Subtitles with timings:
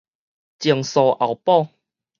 [0.57, 1.69] 前數後補